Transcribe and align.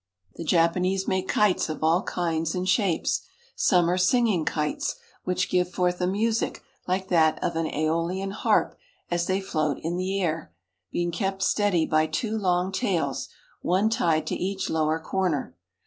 The 0.33 0.43
Japanese 0.43 1.07
make 1.07 1.27
kites 1.27 1.69
of 1.69 1.83
all 1.83 2.01
kinds 2.01 2.55
and 2.55 2.67
shapes. 2.67 3.21
Some 3.55 3.87
are 3.87 3.99
singing 3.99 4.45
kites, 4.45 4.95
which 5.25 5.47
give 5.47 5.69
forth 5.71 6.01
a 6.01 6.07
music 6.07 6.63
like 6.87 7.09
that 7.09 7.37
of 7.43 7.55
an 7.55 7.67
iEolian 7.67 8.31
harp 8.31 8.75
as 9.11 9.27
they 9.27 9.39
float 9.39 9.77
in 9.83 9.97
the 9.97 10.19
air, 10.19 10.51
being 10.91 11.11
kept 11.11 11.43
steady 11.43 11.85
by 11.85 12.07
two 12.07 12.35
long 12.35 12.71
tails, 12.71 13.29
one 13.61 13.91
tied 13.91 14.25
to 14.25 14.35
each 14.35 14.71
lower 14.71 14.99
corner. 14.99 15.55